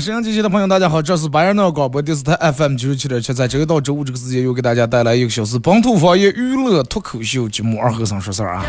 [0.00, 8.64] 沈阳机器的朋友，大家好，这是白人闹广播电视台 FM 九十七点七，在周一到周五这个时间，又给大家带来一个小时本土方言娱乐脱口秀节目《二和尚说事儿》啊。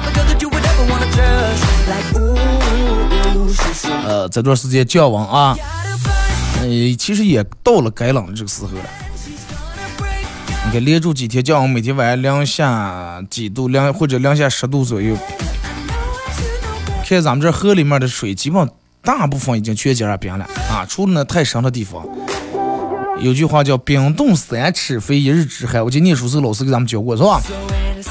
[4.05, 5.55] 呃，这段时间降温啊，
[6.61, 8.83] 呃，其实也到了该冷的这个时候了。
[10.65, 15.15] 你看，连住几天降温，每天晚上零下几度，零或者零下十度左右。
[17.05, 18.67] 看咱们这河里面的水，基本
[19.09, 22.07] 大部分已经全结了冰了啊，除了那太深的地方。
[23.19, 25.81] 有句话叫“冰冻三尺，非一日之寒”。
[25.83, 27.41] 我记得念书时候老师给咱们教过，是吧？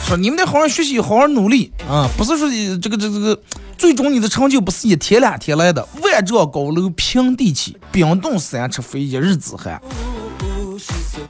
[0.09, 2.11] 说你们得好好学习，好好努力啊！
[2.17, 3.41] 不是说这个这个这个，
[3.79, 5.87] 最终你的成就不是一天两天来的。
[6.03, 9.81] 万丈高楼平地起，冰冻三尺，非一日之寒。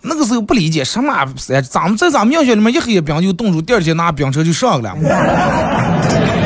[0.01, 6.38] 那个时候不理解什么三，咱们在咱们学校里面一黑冰就冻住，第二天拿冰车就上去了。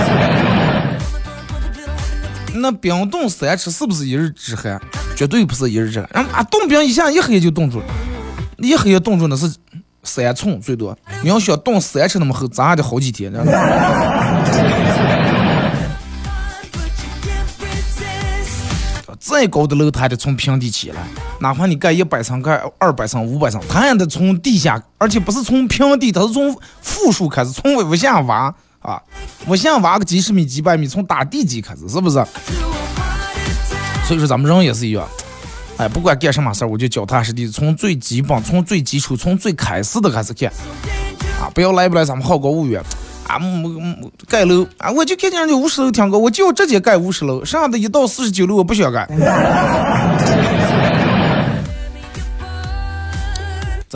[2.63, 4.81] 那冰冻三尺是不是一日之寒？
[5.17, 6.25] 绝对不是一日之寒。
[6.27, 7.85] 啊，冻冰一下一黑就冻住了，
[8.59, 9.53] 一黑冻住那是
[10.05, 10.97] 三寸最多。
[11.23, 13.33] 你要想冻三尺那么厚，咱还得好几天。
[19.19, 21.01] 再高的楼，它得从平地起来，
[21.41, 29.01] 哪怕你盖一百层、盖二百层、五百层，它也得从地下，而且不是从平地，它是从负数开始，从往下挖啊，
[29.47, 32.17] 我想挖个几十米、几百米，从打地基开始，是不是？
[34.07, 35.09] 所以说咱们人也是一样，
[35.77, 40.53] 哎，不管干什么事儿，我就脚踏实地，从最基本、从最基础、从最开始的开始干
[41.41, 42.83] 啊，不要来不来咱们好高骛远。
[43.29, 43.39] 啊，
[44.29, 44.91] 盖楼啊！
[44.91, 49.09] 我就看见人家五十楼挺高，我就直接盖五十楼，剩下的一到四十九楼我不想盖。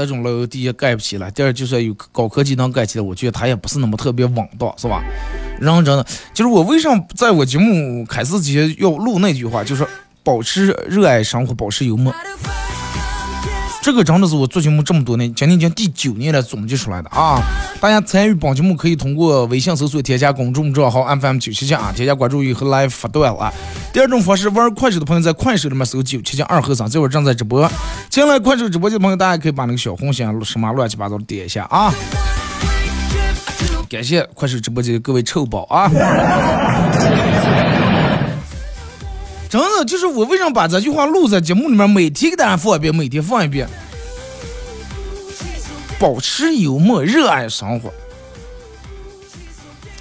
[0.05, 5.03] 这种楼第一盖不起来，第二就算有高科技能盖起来，我觉得它也不是那么特别稳当，是吧？
[5.61, 9.87] 然后真的，就是我为什么在我节目开始之前要录那句话，就是
[10.23, 12.13] 保持热爱生活，保持幽默。
[13.87, 17.41] 这个真的是我做节目这么多年，今年已经第九年了总结出来的啊！
[17.81, 23.49] 大家参与本节目可以通过微信搜索添加公众账号 FM 九七七啊，添加关注以后来发段啊。
[23.93, 27.71] 第二种方式，玩快手的朋友在快手里面搜九七七二和尚，这会儿正在直播。
[28.11, 31.95] 进来快手直播间的朋友，大家可以把那个小红心什么乱七八糟的点一下啊！
[33.89, 35.89] 感谢快手直播间的各位臭宝啊！
[39.49, 43.69] 真的就是我为什么把这句话录在节目里面，每天给大家放一遍，每天放一遍。
[45.99, 47.93] 保持幽默，热爱生活。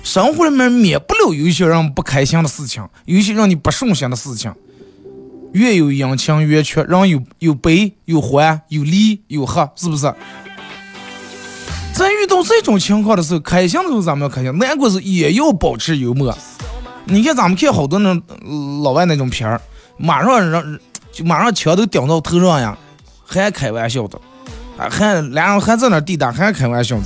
[0.03, 4.53] 生活里面免不了有一些让不开心的事情，有一些让你不顺心的事情。
[5.53, 10.13] 越有阴晴圆缺，人有有悲有欢，有离有合，是不是？
[11.93, 16.37] 在遇到这种情况的时候，开心的时候咱们要开心，难过时也要保持幽默。
[17.05, 18.13] 你看咱们看好多那
[18.83, 19.61] 老外那种片儿，
[19.97, 20.79] 马上让
[21.11, 22.77] 就马上枪都顶到头上呀，
[23.25, 24.19] 还开玩笑的，
[24.75, 27.03] 还俩人还在那地打还开玩笑的。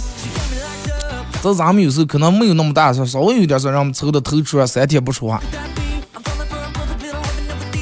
[1.42, 5.42] 这咱们有时候可能没有那么大事，稍微有点事让我们愁的头出三天不说话。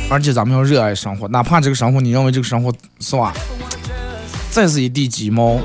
[0.09, 3.33] 而且咱们要热爱生活，哪怕这个生活你认为这个生活是吧，
[4.51, 5.59] 再是一地鸡毛。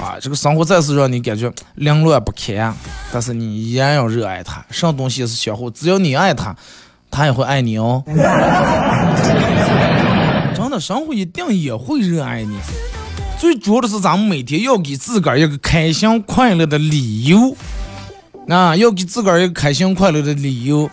[0.00, 2.74] 啊，这个生活再是让你感觉凌乱不堪，
[3.16, 4.62] 但是你依然要热爱它。
[4.70, 6.54] 什么东西也是相互，只要你爱它，
[7.10, 8.04] 它也会爱你哦。
[10.54, 12.58] 真的，生活一定也会热爱你。
[13.38, 17.56] 最主要的是，咱们每天要给自个儿一个开心快乐的理由。
[18.50, 20.90] 啊，要给自个儿一个开心快乐的理由。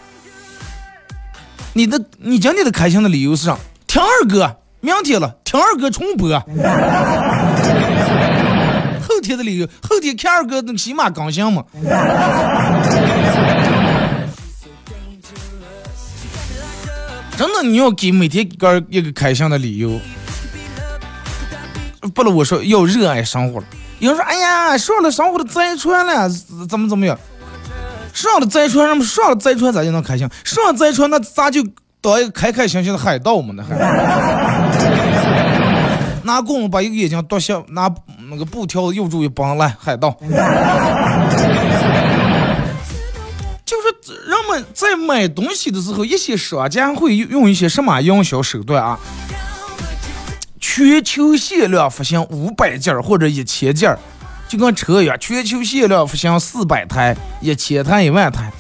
[1.74, 3.58] 你的，你今天的开心的理由是啥？
[3.86, 6.30] 听二哥，明天了，听二哥重播。
[9.24, 11.64] 天的理由，后天看二哥那起码刚行嘛。
[17.36, 20.00] 真的，你要给每天给个一个开心的理由。
[22.14, 23.66] 不了，我说要热爱生活了。
[24.00, 26.30] 有人说：“哎呀，上了生活的贼船了，
[26.70, 27.18] 怎么怎么样？
[28.14, 30.30] 上了贼船，什么上了贼船咋就能开心？
[30.44, 31.66] 上了贼船那咋就
[32.02, 33.54] 当一个开开心心的海盗嘛？
[33.56, 33.74] 那还
[36.24, 37.94] 拿棍子把一个眼睛剁下，拿
[38.30, 40.18] 那个布条又住一绑来海盗。
[43.66, 43.94] 就是
[44.30, 49.00] 人们在买东西的时候，一些商家会用一些什么营销手段啊？
[50.60, 53.98] 全球限量发行五百件或者一千件
[54.48, 58.52] 就跟车一样，全球限量发行四百台、一千台、一万台，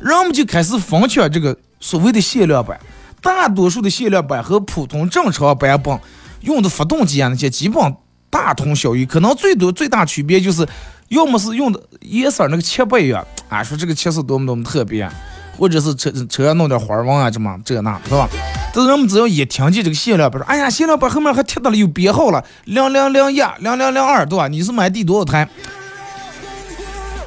[0.00, 2.78] 人们就开始疯抢这个所谓的限量版。
[3.22, 5.98] 大多数的限量版和普通正常版本
[6.40, 7.96] 用的发动机啊那些基本
[8.30, 10.66] 大同小异，可能最多最大区别就是，
[11.08, 15.08] 要么是用的颜色那个漆不一样，啊说这个漆是多么多么特别，
[15.56, 18.28] 或者是车车上弄点花纹啊，这么这那是吧？
[18.74, 24.48] 但是人们只要一听见这个限量版，说哎呀限量版后面还贴到了有编号了，零零零一、零零零二，对吧？
[24.48, 25.48] 你是买第多少台？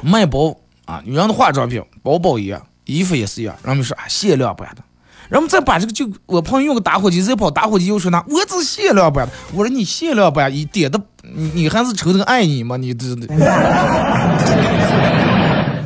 [0.02, 3.56] 卖包啊，女人的化妆品、包包一样，衣服也是一样。
[3.64, 4.82] 人们说啊限量版的。
[5.30, 9.28] 然后再把这个就我朋友用个打火机再跑打火机又说呢，我这是限量版。
[9.52, 12.76] 我说你限量版一点的，你你还是抽的爱你吗？
[12.76, 13.14] 你这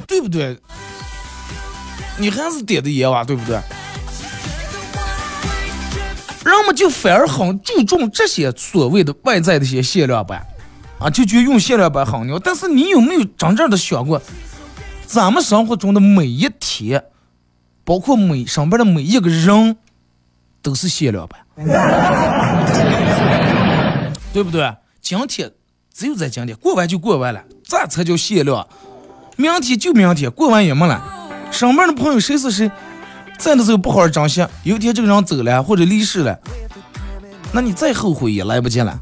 [0.08, 0.56] 对不对？
[2.16, 3.60] 你还是点的烟哇，对不对？
[6.44, 10.46] 人们就反而很注重这些所谓的外在的一些限量版，
[10.98, 12.38] 啊，就觉得用限量版很牛。
[12.38, 14.22] 但是你有没有真正的想过，
[15.06, 17.02] 咱们生活中的每一天？
[17.84, 19.76] 包括每上边的每一个人
[20.62, 21.40] 都是限量版，
[24.32, 24.74] 对不对？
[25.02, 25.52] 今天
[25.92, 28.66] 只有在今天，过完就过完了，这才叫限量。
[29.36, 31.02] 明天就明天，过完也没了。
[31.50, 32.70] 上班的朋友谁是谁，
[33.38, 36.38] 在的时候不好好珍惜，有一天这个人走了或者离世了，
[37.52, 38.98] 那你再后悔也来不及了。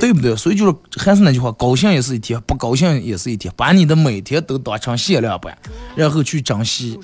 [0.00, 0.34] 对不对？
[0.34, 3.52] 所以就是还是那句话，高兴也是一天，不高兴也是一天。
[3.54, 5.56] 把你的每天都当成限量版，
[5.94, 6.98] 然后去珍惜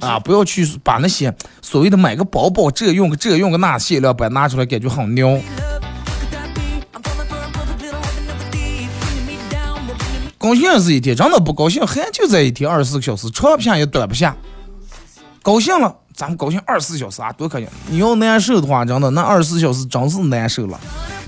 [0.00, 0.16] 啊！
[0.18, 5.40] 不要去把那些所谓的买个包包这用个这用个那限量版拿出来，感觉很牛。
[10.38, 14.36] 高兴也是一天，真的不高兴还就在一天二十四个小时，长不下也短不下。
[15.42, 17.68] 高兴了，咱们高兴二十四小时啊，多开心！
[17.88, 20.78] 你要难受的话，真的那二十四小时真是难受了。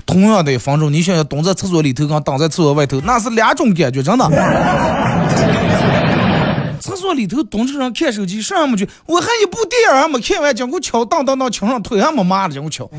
[0.09, 4.27] 同样的分钟，你想想蹲在厕所里头跟挡在厕所外头，那是两种感觉，真的。
[6.81, 12.89] 厕所里头蹲着人看手机，上没去，我还一部电影还没看完，结果敲当当当，墙上腿还没麻了，结果敲。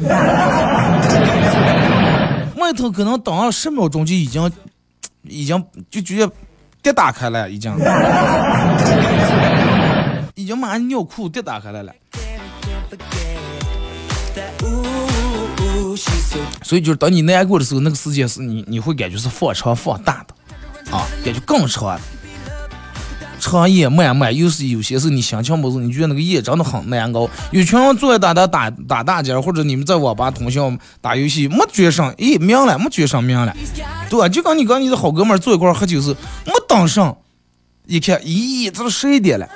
[2.57, 4.49] 外头可能等了十秒钟就已经，
[5.25, 6.29] 已经就直接
[6.81, 7.75] 跌打开了，已经，
[10.37, 11.93] 已经马上尿裤跌打开来了。
[16.63, 21.99] 所以就是当你难过的时候，那个时间是你你会感觉是放长放大的，啊，感觉更长，
[23.41, 24.35] 长夜漫漫。
[24.37, 27.29] 又是有些时候你心情不是，你觉得那个夜真的很难熬。
[27.51, 33.57] 有群人坐在打打打打大尖，或者你们在网吧通宵打游戏，没觉上，咦，明了，没觉上明了，
[34.09, 34.29] 对？
[34.29, 37.17] 就跟你跟你的好哥们坐一块喝酒时，没等上，
[37.87, 39.49] 一看，咦，这都十一点了。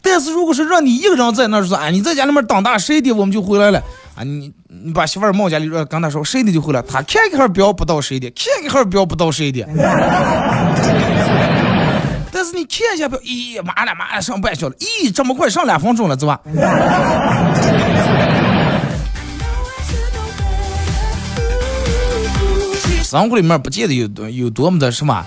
[0.00, 3.82] 但是如果是让你一个人在那儿说，哎，你在家里面等大十一点我们就回来了。
[4.16, 9.68] 啊，你你把媳妇儿冒家里说，跟他说十一点就回来，他看一会儿表不到十一点，看一会儿表不到十一点。
[12.32, 16.40] 但是你看一下表，咦，妈了妈了，上半小了，咦，这么快上两分钟了，是吧？
[23.04, 25.26] 生活里面不见得有多有多么的什么，啊，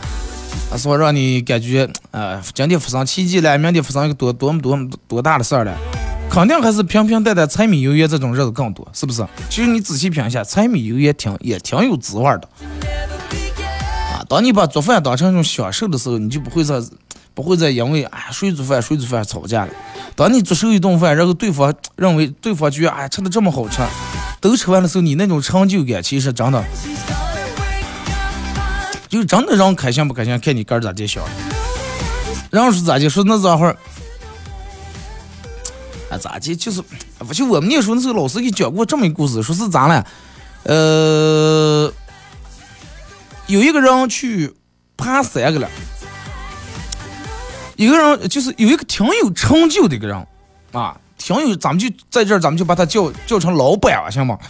[0.77, 5.77] 说让你感觉，呃，今天发生奇迹了，明天发生一个多多么多么多大的事儿了。
[6.29, 9.25] 肯定还是平平淡淡柴米油盐这种日子更多，是不是？
[9.49, 12.47] 其实你仔细品一下，柴米油盐挺也挺有滋味的。
[14.13, 16.79] 啊，当你把做饭当成一种享受的时候，你就不会再
[17.33, 19.71] 不会再因为啊谁做饭谁做饭吵架了。
[20.15, 23.81] 当你做熟一顿饭，然后对方认为对方觉得哎吃的这么好吃，
[24.39, 26.63] 都吃完的时候，你那种成就感其实真的，
[29.09, 31.23] 就真的让开心不开心，看你个人咋介想。
[32.51, 33.75] 然后是咋介说那咋会儿。
[36.09, 36.55] 啊，咋的？
[36.55, 36.81] 就是，
[37.19, 40.05] 不就我们念书那时候，老师给讲过这么一个故事，说是咋了？
[40.63, 41.93] 呃，
[43.47, 44.53] 有一个人去
[44.97, 45.69] 爬山去了，
[47.75, 50.27] 一个人就是有一个挺有成就的一个人，
[50.71, 54.37] 啊，挺有，咱们就在这儿，咱们就把他叫叫成老板了，行吗？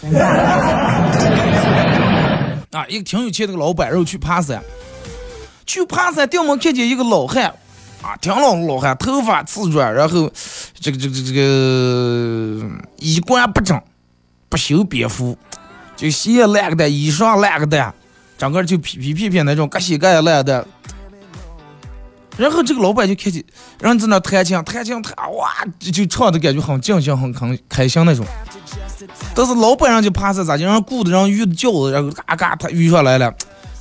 [2.72, 4.62] 啊，一个挺有钱的个老板，然后去爬山，
[5.66, 7.54] 去爬山，掉门看见一个老汉，
[8.02, 10.30] 啊，挺老老汉，头发刺转，然后
[10.74, 12.66] 这个这个这个
[12.96, 13.80] 衣冠不整，
[14.48, 15.36] 不修边幅，
[15.96, 17.92] 就鞋烂个蛋，衣裳烂个蛋，
[18.38, 20.66] 整个就屁屁屁屁那种，各膝盖烂的。
[22.38, 23.44] 然后这个老板就看见
[23.80, 28.24] 人在那弹琴，弹琴弹哇，就唱的感觉很尽兴，很很开心那种。
[29.34, 33.34] 但是老板人就怕是咋就让雇的人遇的轿子，然后嘎嘎他遇上来了，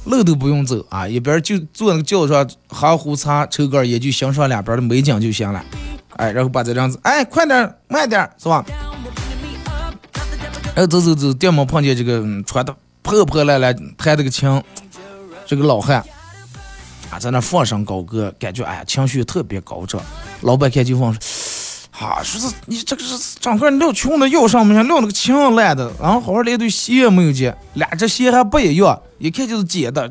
[0.10, 5.63] 路都不用走啊，一边就坐那个轿子上喝壶茶，抽根烟就欣赏两边的美景就行了。
[6.18, 8.66] 哎，然后把这样子，哎，快点，慢点，是吧？
[10.75, 14.62] 然后走走走，店门碰见这个穿的破破烂烂、弹这个琴，
[15.46, 16.04] 这个老汉。
[17.10, 20.01] 啊，在那放声高歌，感觉哎呀，情绪特别高涨。
[20.42, 21.12] 老板看就放
[22.00, 30.10] ：“啊，说是你这个是整个撂穷的腰上面，撂那个琴烂的，然后好好连对鞋也没有接，俩只鞋还不一样，一看就是捡的。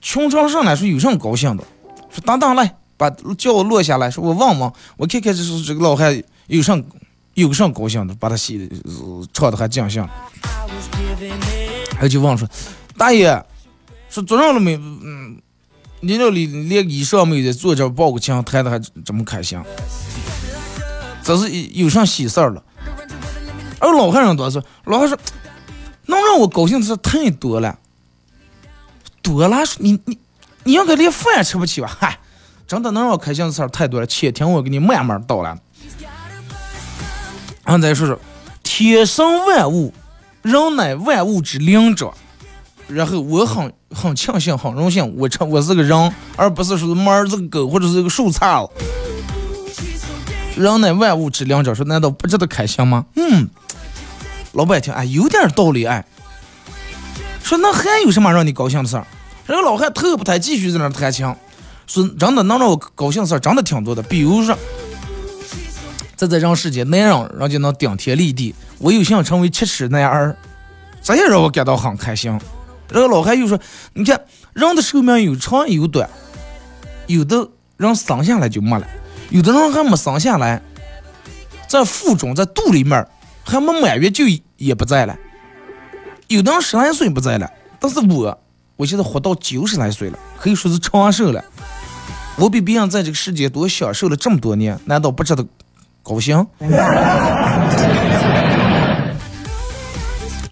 [0.00, 1.64] 穷成上来说有什么高兴的？
[2.10, 6.84] 说等等来，把叫我落下来，说我问问，我看看这是这个老汉有什
[7.34, 8.66] 有什高兴的，把他写
[9.34, 10.06] 唱的还尽兴。
[12.00, 12.48] 他就问说：
[12.96, 13.44] 大爷，
[14.08, 14.76] 说坐上了没？
[14.76, 15.38] 嗯。”
[16.02, 19.60] 你那里连衣裳没有的，坐这抱个枪，弹的还这么开心，
[21.22, 22.62] 这是有上喜事儿了。
[23.78, 25.18] 而老汉人多说，老汉说，
[26.06, 27.78] 能让我高兴的事太多了，
[29.22, 29.58] 多了。
[29.78, 30.18] 你你
[30.64, 31.96] 你应该连饭也吃不起吧？
[31.98, 32.18] 嗨，
[32.66, 35.58] 真的能让我开心的事儿太多了，且听我给你慢慢道来。
[37.64, 38.18] 然后再说说，
[38.62, 39.94] 天生万物，
[40.42, 42.12] 人乃万物之灵者。
[42.88, 48.72] 然后我很很庆幸，很荣幸，我成我是个人，而不是说猫儿是个狗或者是个树杈子。
[50.56, 53.06] 人乃万物之灵者，说难道不值得开心吗？
[53.16, 53.48] 嗯，
[54.52, 56.04] 老板一听，哎，有点道理，哎。
[57.42, 59.06] 说那还有什么让你高兴的事儿？
[59.46, 61.26] 这个老汉头也不抬，继续在那儿弹琴，
[61.86, 64.56] 说真的能让我高兴的事儿真的挺多的，比如说，
[66.14, 70.36] 在这人世间，男人人家能顶天立地，我有幸成为七尺男儿，
[71.02, 72.38] 这也让我感到很开心。
[72.86, 73.58] 这个老汉又说
[73.94, 74.20] ：“你看，
[74.52, 76.08] 人的寿命有长有短，
[77.06, 78.86] 有的人生下来就没了，
[79.30, 80.60] 有的人还没生下来，
[81.68, 83.06] 在腹中在肚里面
[83.44, 84.24] 还没满月就
[84.56, 85.16] 也不在了，
[86.26, 88.36] 有的人十来岁不在了，但是我，
[88.76, 91.44] 我现在活到九十来岁了，可以说是长寿了。
[92.36, 95.46] 我比别人在这个世界多享受了这么多年，难道不值得
[96.02, 96.44] 高兴？”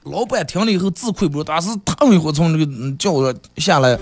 [0.05, 3.99] 老板听了以后自愧不如，当时腾一会从那个轿子下来，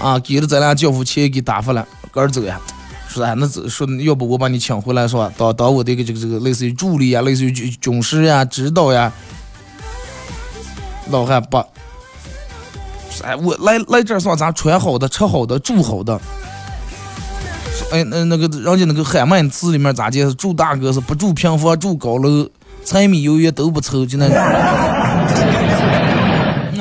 [0.00, 2.60] 啊，给了咱俩轿夫钱给打发了，赶走呀。
[3.10, 5.32] 说哎，那，说要不我把你请回来，是吧？
[5.36, 9.12] 当当我的个这个这个类似于助理呀，类似于军军师呀、指导呀。
[11.10, 11.56] 老汉不，
[13.24, 16.20] 哎，我来来这儿算咱穿好的、吃好的、住好的。
[17.90, 20.32] 哎，那那个人家那个海曼字里面咋介？
[20.34, 22.48] 住大哥是不住平房，住高楼。
[22.84, 24.36] 柴米油盐都不愁，就那那。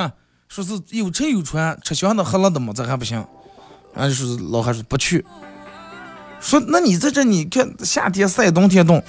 [0.47, 3.23] 说是有车有船，吃香的喝辣的嘛，这还不行。
[3.95, 5.23] 俺就说老汉说不去。
[6.39, 9.01] 说那你在这，你看夏天晒，冬天冻。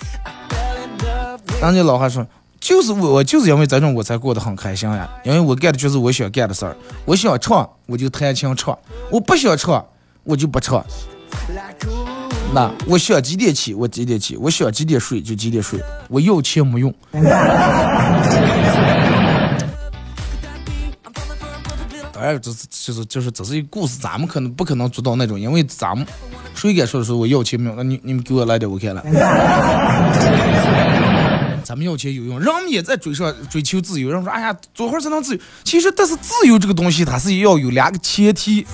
[1.63, 2.27] 人家老汉说，
[2.59, 5.09] 就是我，我就是因为这种我才过得很开心呀。
[5.25, 6.77] 因为我干的就是我想干的事儿。
[7.05, 8.75] 我想唱，我就弹琴唱；
[9.11, 9.85] 我不想唱，
[10.25, 10.85] 我就不唱。
[12.53, 15.79] 那我想几点起，我几点起；我想几点睡，就几点睡。
[16.09, 16.93] 我要钱没用。
[22.21, 26.07] 哎，这是就是就是这是一个故事，咱们可能不可能做到那种，因为咱们
[26.55, 27.77] 谁敢说的时候我要钱没有？
[27.77, 29.03] 那你你们给我来点我看了。
[31.65, 34.11] 咱们要钱有用，人们也在追上追求自由。
[34.11, 35.41] 人们说，哎呀，做活才能自由。
[35.63, 38.67] 其实，但是自由这个东西，它是要有两个前提。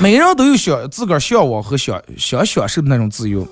[0.00, 3.46] 每个人都有想自个儿向往和想想享受的那种自由。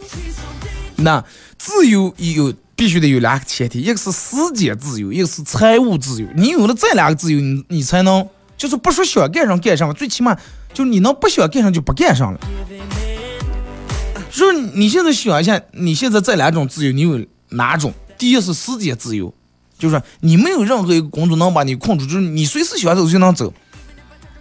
[0.97, 1.25] 那
[1.59, 6.28] 自由也有必须得有两个前提，一个是时间自由，一个是财务自由。
[6.37, 8.28] 你有了这两个自由，你你才能
[8.59, 10.35] 就是不说想干上干上，最起码
[10.75, 12.40] 就是你能不想干上就不干上了。
[14.30, 17.95] 说你现在想一下，你现在这两种自由，你有哪种？
[18.18, 19.33] 第一是时间自由，
[19.78, 23.54] 就是你没有任何一个工作能把你困住，就是你随时想走就能走，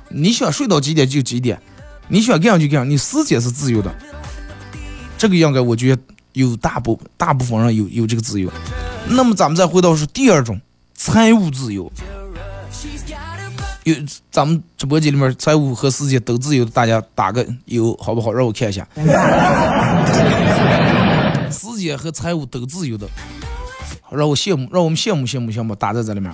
[0.09, 1.61] 你想睡到几点就几点。
[2.07, 3.95] 你想干啥就干啥，你时间是自由的，
[5.17, 6.01] 这个应该我觉得
[6.35, 8.51] 有大部大部分人有有这个自由。
[9.07, 10.59] 那么咱们再回到是第二种
[10.93, 11.91] 财务自由，
[13.83, 13.95] 有
[14.31, 18.33] 咱们直播间里面财务和时间都自由的，大家打个有好不好？
[18.33, 18.85] 让我看一下，
[21.49, 23.07] 时间和财务都自由的，
[24.11, 26.29] 让我羡慕，让我们羡慕羡慕羡慕，打在这里面。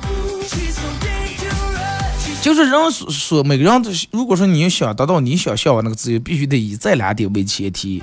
[2.41, 8.01] 就是人说说每个人都，如果说你想达到你想向往那个自由，必须得以这两点为前提。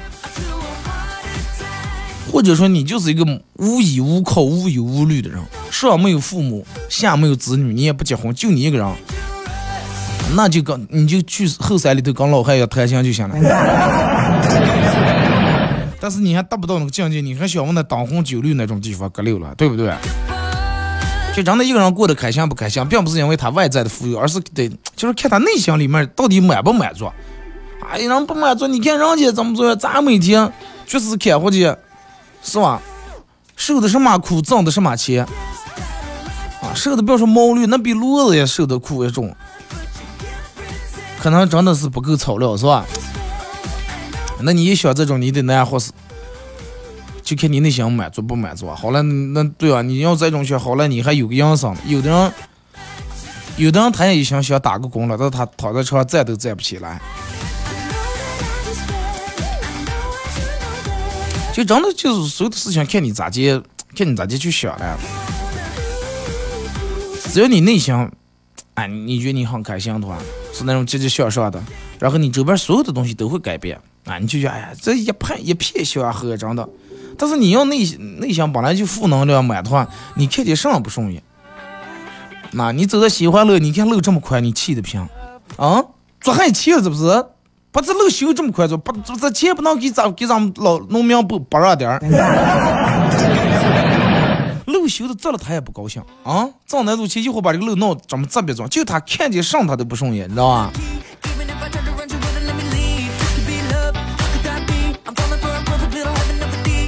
[2.31, 3.25] 或者说你就是一个
[3.57, 8.87] 无依无靠、无忧无虑的人，上没有父母，下没有子女，你也不结婚，就你一个人，
[10.37, 13.35] 那就跟你就去后山里头跟老汉要谈心就行了。
[16.01, 19.93] 但是你还达不到那个境界，你还想往那灯红酒绿那种地方搁溜了，对不对？
[21.35, 27.11] 就真的一个人过得开心不开心，并不是因为他外在的富有，而是得就是看他内心里面到底满不满足。
[27.89, 30.53] 哎，人不满足，你看人家怎么做，咱每天
[30.87, 31.75] 就是看活去。
[32.42, 32.80] 是吧？
[33.57, 35.26] 受的什么苦，挣的什么钱
[36.62, 36.73] 啊？
[36.75, 39.35] 受的不要说毛驴，那比骡子也受的苦也重，
[41.18, 42.85] 可能真的是不够草料，是吧？
[44.40, 45.92] 那你一想这种，你得难活死，
[47.25, 48.71] 就看你内心满足不满足。
[48.73, 51.76] 好了，那对啊，你要这种想好了，你还有个营生。
[51.85, 52.33] 有的人，
[53.57, 57.00] 有的人他也想想打个工了，但是他躺在床上站都站不起来。
[61.59, 63.61] 就真的就是所有的事情看你咋接，
[63.97, 64.97] 看你咋接去想了。
[67.33, 67.93] 只要你内心，
[68.75, 70.17] 哎，你觉得你很开心的话，
[70.53, 71.61] 是那种积极向上的，
[71.99, 76.69] 然后你周边所有的东西都会改变啊，你就觉得哎呀，这一片一片祥和，真的。
[77.19, 81.21] 但是你要内心内心本来就负能量满的话，你看见什么不顺眼？
[82.53, 85.00] 那你走在西环路，你看路这么宽，你气的平
[85.57, 85.85] 啊？
[86.21, 87.27] 做还气了是不是？
[87.71, 92.01] 把这路修这么快，做不这这钱不能给咱给咱们老农民不不让点儿。
[94.67, 96.49] 路修的这了他也不高兴啊！
[96.67, 100.71] 挣那路钱一会把这个路弄这么这别装，就他看见上他都不顺眼，你知道吧？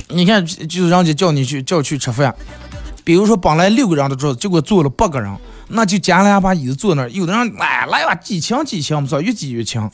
[0.08, 2.34] 你看，就是人家叫你去叫去吃饭，
[3.04, 5.34] 比如说本来六个人的桌子，结果坐了八个人，
[5.68, 7.10] 那就加两把椅子坐那儿。
[7.10, 9.90] 有的人哎来吧，几强几强，不知道越挤越强。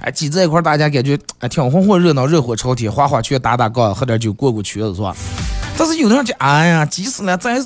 [0.00, 5.14] 哎，挤在一块儿，大家感觉哎挺红火热闹，热火朝天，花花圈打打杠，喝点酒过过圈子是吧？
[5.76, 7.60] 但是有的人就哎呀，挤死了，咱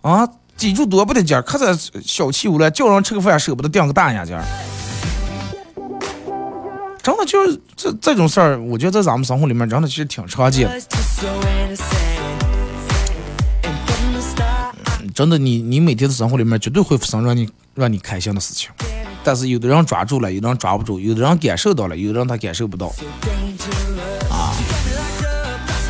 [0.00, 4.38] 啊挤住多不得劲儿，可是小气无赖，叫人吃个饭舍不得垫个大眼睛。
[7.02, 10.80] 真的就是这这种事儿，我觉得在咱们生活里面真的其实挺常见的。
[15.14, 18.70] 真的，你你每天的生活里面绝对会发生让你让你开心的事情。
[19.26, 22.86] 但是有的人抓住了，有的人抓不住，有的人感受到了，有的人他感受不到。
[24.30, 24.54] 啊，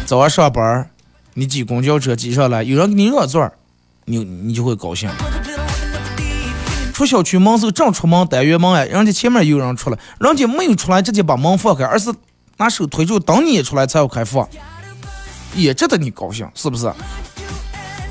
[0.06, 0.88] 早上上班
[1.34, 3.52] 你挤公交车挤上来，有人给你让座
[4.06, 5.10] 你你就会高兴。
[6.94, 12.10] 出小区门时候正出门单元门哎，人家前面有人出来，人家没有出来直接把门放开，而是
[12.56, 14.48] 拿手推住，等你出来才要开放，
[15.54, 16.90] 也值得你高兴，是不是？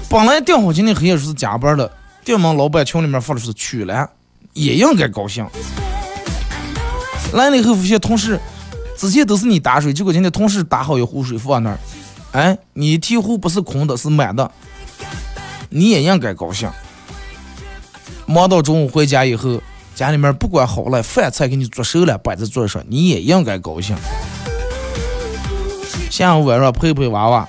[0.08, 1.92] 本来订好今天黑夜是加班的，
[2.24, 4.08] 店门老板群里面发的是取了。
[4.56, 5.46] 也应该高兴。
[7.34, 8.40] 来了以后发现同事
[8.98, 11.78] 之前都是你打水，结果今天同事打好一壶水放那儿，
[12.32, 14.50] 哎，你提壶不是空的，是满的，
[15.70, 16.70] 你也应该高兴。
[18.26, 19.62] 忙到中午回家以后，
[19.94, 23.96] 家里面不管好了，饭菜给你做熟了，摆在桌上，你也应该高兴。
[26.10, 27.48] 下午晚上陪陪娃娃。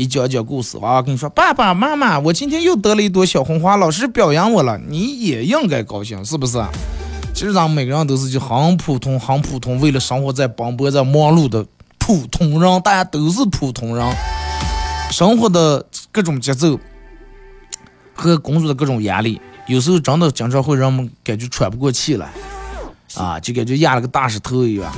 [0.00, 6.58] 给讲讲故事，娃娃跟你说：“爸爸妈妈，我今天又得了一朵小红花，老师表扬我了，你也应该高兴，是不是？”
[7.34, 11.66] 其实咱们每个人都是就很普通、很普通，为了生活在奔波在忙碌的
[11.98, 14.16] 普通人，大家都是普通人，
[15.10, 16.80] 生活的各种节奏
[18.14, 22.30] 和工作的各种压力，有时候真的经常会让我们感觉喘不过气来，
[23.16, 24.90] 啊，就感觉压了个大石头一样。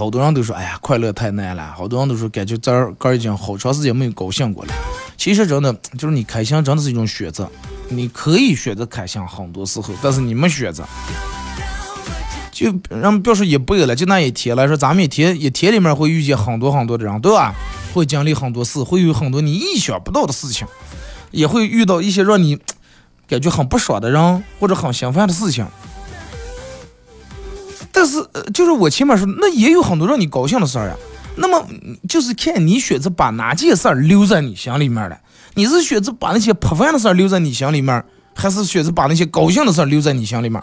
[0.00, 1.74] 好多人都说，哎呀，快乐太难了。
[1.76, 4.72] 好多人都说，感觉这儿哥已经好长时间没有高兴过了。
[5.18, 7.46] 其实真的就是你开心，真的是一种选择。
[7.90, 10.82] 你可以选择开心，很多时候，但是你没选择。
[12.50, 17.54] 就让不要说一辈子了，就那一天来说，咱们一天一天里面会遇见很多很多的人，对吧？
[17.92, 20.66] 会经历很多事，会有很多你意想不到的事情，
[21.30, 22.58] 也会遇到一些让你
[23.28, 25.66] 感觉很不爽的人，或者很心烦的事情。
[27.92, 30.94] 但是，呃就是我前面说，那也有很多让你高兴的事儿呀。
[31.36, 31.64] 那么，
[32.08, 35.18] 就是看你选择把哪件事儿留在你心里面了。
[35.54, 40.62] 你是选择把那些破烦的事儿留在你心里面，还是选择把那些高兴的事儿留在你心里面？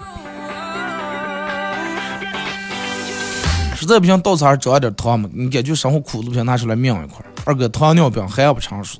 [3.76, 5.30] 实在不行，到菜找一点糖嘛。
[5.34, 7.26] 你感觉生活苦都不行，拿出来抿一块。
[7.46, 9.00] 二哥，糖尿病还不成熟。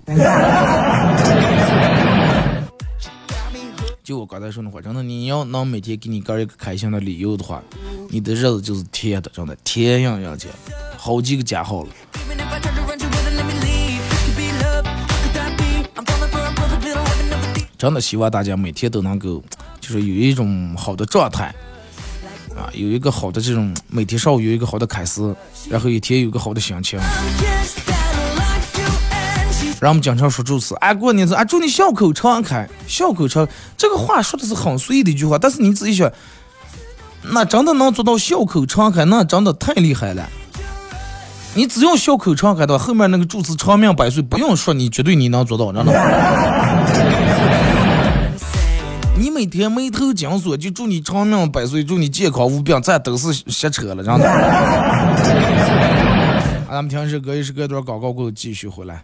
[4.08, 7.62] 就我刚才说的话，真的，你要能每天给你个一个开心的理由的话，
[8.10, 10.50] 你的日子就是甜的，真的甜样样甜，
[10.98, 11.90] 好几个加号了。
[17.78, 19.44] 真的希望大家每天都能够，
[19.82, 21.54] 就是有一种好的状态，
[22.56, 25.36] 啊，有一个好的这种每天上午有一个好的开始，
[25.70, 26.98] 然后一天有个好的心情。
[29.80, 33.48] 让我们经常说祝词，哎，过年是啊，祝你笑口常开，笑口常。
[33.78, 36.12] 这个话说的是很随意的一句话，但是你仔细想，
[37.32, 40.28] 那真的能做到笑口常开，那真的太厉害了。
[41.54, 45.94] 你只要笑口常开的话，后面那个祝词长命百岁不用说，你绝对你能做到，真的。
[49.20, 54.28] 你每天眉头紧锁，就祝你长命百岁，祝你健康无病，这都是瞎扯了，真的。
[56.68, 59.04] 咱们听首歌，一首歌段广告过后继续回来。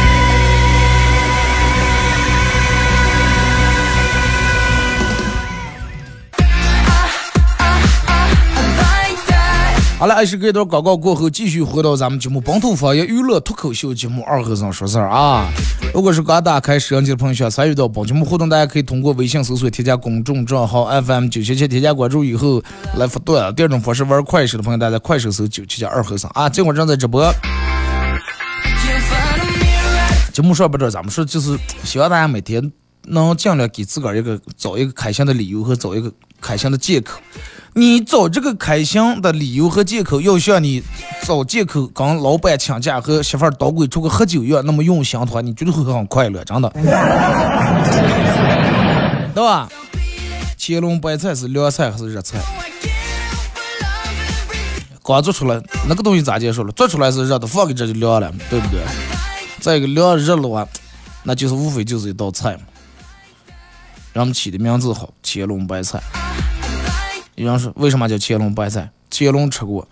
[10.01, 15.47] 好了，还是这段广告过后，继续回到咱们节目《本土方言娱乐脱口秀》节目二和尚说事儿啊。
[15.93, 22.63] 如果是刚打开摄像机的朋友，想参与到本节目互动，大家可以通过微信搜索添加公众账号 FM 九七七，添加关注以后
[22.97, 23.53] 来发段。
[23.53, 26.49] 第二种方式，玩快手的朋友，大家快手搜九七七二和尚啊。
[26.49, 27.31] 这会儿正在直播。
[30.33, 32.71] 节目上边这咱们说，就是希望大家每天
[33.03, 36.11] 能尽量给自个儿一个找一个开心的理由和找一个
[36.41, 37.21] 开心的借口。
[37.73, 40.83] 你找这个开心的理由和借口，要像你
[41.23, 46.69] 找借口跟老板请假和媳妇儿捣鬼出去喝酒一样那么用心的话，你绝对会很快乐，真的，
[49.33, 49.69] 对吧？
[50.57, 52.39] 乾隆白菜是凉菜还是热菜？
[55.01, 56.71] 刚做出来那个东西咋介绍了？
[56.73, 58.81] 做出来是热的，放给这就凉了，对不对？
[59.61, 60.67] 再一个凉热的话，
[61.23, 62.63] 那就是无非就是一道菜嘛。
[64.11, 66.03] 让我们起的名字好，乾隆白菜。
[67.35, 68.89] 有人说为什么叫乾隆白菜？
[69.09, 69.87] 乾隆吃过，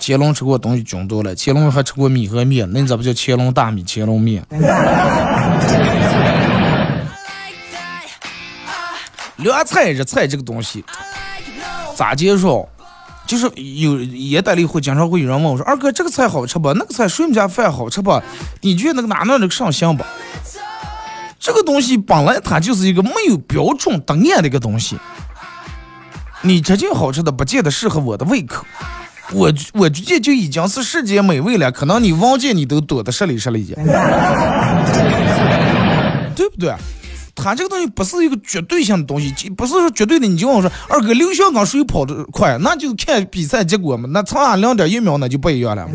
[0.00, 1.34] 乾隆吃过东西均多了。
[1.36, 4.44] 乾隆还吃过米和面，那你咋不叫乾隆大米、乾隆面？
[9.36, 10.84] 凉菜、热菜这个东西
[11.96, 12.68] 咋介绍？
[13.24, 16.74] 就是有也带里会经常会有人问我说：“二哥，这个菜好吃不？
[16.74, 18.20] 那个菜谁们家饭好吃不？
[18.60, 20.04] 你觉得那个哪哪那个上香不？”
[21.40, 24.98] 这个东西本来它就是一个没有标准答案的一个东西。
[26.42, 28.64] 你吃进好吃的，不见得适合我的胃口。
[29.32, 33.74] 我我直接就已经是世界美味了，可能你望见你都躲得十里十里去，
[36.34, 36.74] 对不对？
[37.34, 40.26] 它这个东西不是一个绝对性的东西，不是说绝对的。
[40.26, 42.58] 你就跟我说，二哥，刘翔刚谁跑得快？
[42.60, 44.06] 那就看比赛结果嘛。
[44.12, 45.88] 那差两点一秒，那就不一样了。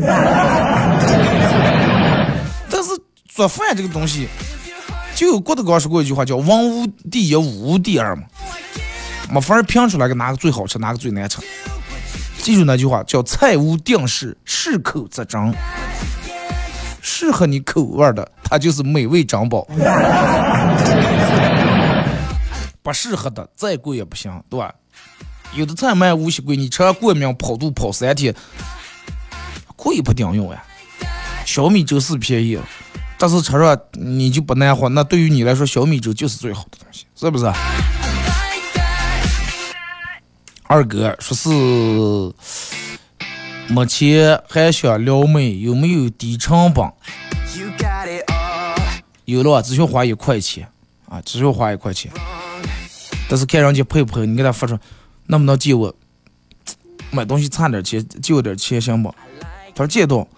[2.68, 2.90] 但是
[3.28, 4.26] 做饭这个东西，
[5.14, 8.22] 就郭德纲说过一句话，叫“文无第一，武无第二”嘛。
[9.30, 11.38] 没法儿评出来个哪个最好吃，哪个最难吃。
[12.40, 15.54] 记住那句话，叫“菜无定式，适口则珍”。
[17.02, 19.66] 适合你口味的，它就是美味珍宝；
[22.82, 24.74] 不适合的，再贵也不行，对吧？
[25.54, 28.34] 有的菜卖五十贵，你吃完过敏跑肚跑三天，
[29.76, 30.62] 贵不顶用呀。
[31.44, 32.58] 小米粥是便宜，
[33.18, 37.50] 但是吃上你就不难活，那对于你来说，小米粥就是最好的东西，是不是？
[40.70, 41.48] 二哥说是
[43.72, 46.84] 目前还想撩妹，有没有低成本？
[49.24, 50.68] 有了，只需要花一块钱
[51.08, 52.12] 啊，只需要花一块钱。
[53.30, 54.78] 但是看人家配不配，你给他发出，
[55.28, 55.94] 能不能借我
[57.10, 59.14] 买东西差点钱，借我点钱行不？
[59.74, 60.28] 他说借到，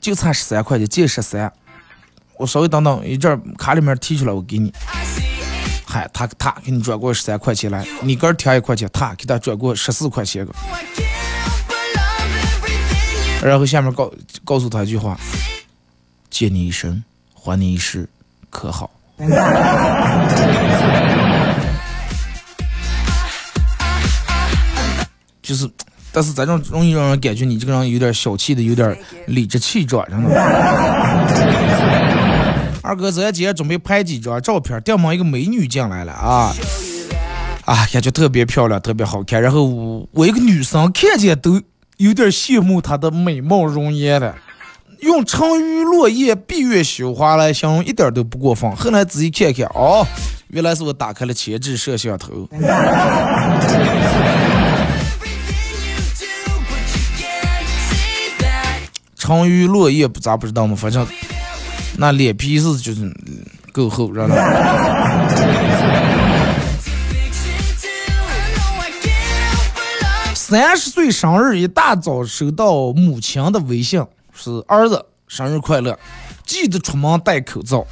[0.00, 1.52] 就差十三块钱，借十三。
[2.36, 4.72] 我稍微等等一阵，卡里面提出来，我给你。
[5.90, 10.52] 嗨，他他给你转过十三块钱来，你个儿添一块钱，他给他转过十四块钱个。
[13.42, 14.12] 然后下面告
[14.44, 15.18] 告诉他一句话：
[16.28, 18.06] 借你一生，还你一世，
[18.50, 18.90] 可好？
[25.42, 25.66] 就是，
[26.12, 28.94] 但是咱这容易让人感觉你这个人有点小气的，有点
[29.26, 31.87] 理直气壮，真的。
[32.88, 36.54] 二哥咱今天准备拍几张照片，掉门一个美女进来了啊，
[37.66, 39.42] 啊，感觉特别漂亮，特别好看。
[39.42, 41.60] 然后我我一个女生看见都
[41.98, 44.34] 有点羡慕她的美貌容颜了。
[45.00, 48.74] 用“沉鱼落雁、闭月羞花”来形容一点都不过分。
[48.74, 50.06] 后来仔细看看，哦，
[50.48, 52.48] 原来是我打开了前置摄像头。
[59.14, 60.74] 沉鱼落雁不咋不知道吗？
[60.74, 61.06] 反正
[62.00, 63.12] 那脸皮是就是
[63.72, 64.36] 够厚，知道吗？
[70.32, 74.00] 三十岁生日一大早收到母亲的微信。
[74.32, 75.98] 是儿子生日快乐，
[76.46, 77.84] 记得出门戴口罩。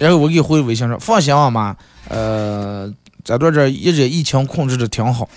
[0.00, 1.76] 然后我给回微信说：“放心啊妈，
[2.08, 5.28] 呃，这段这一直疫情控制的挺好。”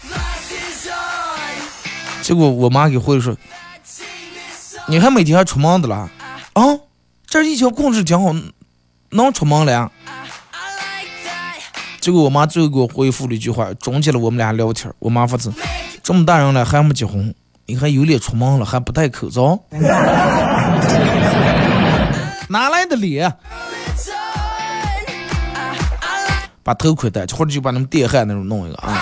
[2.23, 3.37] 结果我妈给回说
[4.89, 6.09] ：“你还每天还出门的了？
[6.53, 6.63] 啊，
[7.31, 8.35] 这疫情控制挺好，
[9.11, 9.89] 能出门了？”
[12.01, 14.93] 结果我妈最后给我回复了一句话，终结了我们俩聊天。
[14.99, 15.53] 我妈发字
[16.03, 17.33] ：“这么大人了还没结婚。”
[17.67, 19.57] 你还有脸出门了，还不戴口罩？
[22.49, 23.33] 哪来的脸？
[26.63, 29.01] 把头盔戴，或者就把那种电焊那种弄一个啊。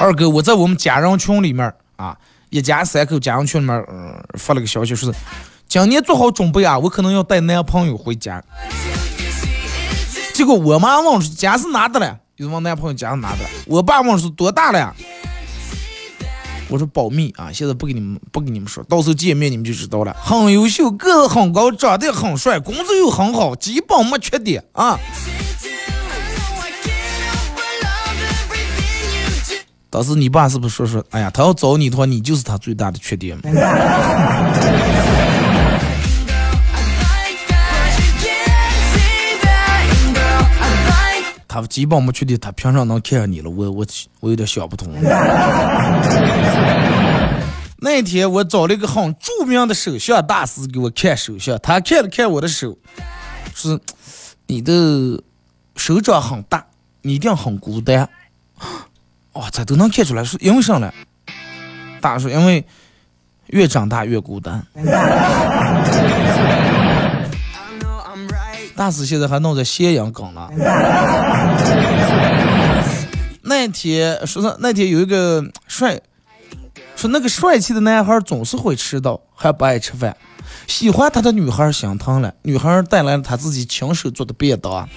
[0.00, 2.18] 二哥，我在我们家人群里面啊，
[2.50, 5.18] 一家三口家人群里面，嗯，发了个消息，说是
[5.74, 8.40] 今年做好准备啊，我可能要带男朋友回家。
[10.32, 12.16] 结果我妈问说家是哪的了？
[12.36, 13.48] 就问男朋友家是哪的了？
[13.66, 14.94] 我爸问是多大了？
[16.68, 20.14] 我说保密啊，现在不给你们不给你们说，到时候见面你们就知道了。
[20.22, 24.96] 很优秀，个子很高，长得很帅，工作又很好，基本没缺点啊。
[29.90, 33.36] 当时你爸是不是说说，哎呀，他要找你的话，你就是他最大的缺点。
[41.54, 43.48] 他基本没确定，他凭啥能看上你了？
[43.48, 43.86] 我我
[44.18, 44.92] 我有点想不通。
[47.78, 52.76] 那天我找了一个很著名的手相大师给我看手相，他看了看我的手，
[53.54, 53.78] 是
[54.48, 55.22] 你的
[55.76, 56.66] 手掌很大，
[57.02, 58.08] 你一定很孤单。
[59.32, 60.92] 哦，这都能看出来，是因为啥呢？
[62.00, 62.64] 大叔，因为
[63.46, 64.66] 越长大越孤单。
[68.76, 70.50] 大师现在还弄在咸阳梗了。
[73.42, 76.00] 那天说是那天有一个帅，
[76.96, 80.16] 说那个帅气的男孩总是会迟到，还不爱吃饭。
[80.66, 84.88] 喜欢他的女孩心疼了，女孩带来了他自己亲手做的便当。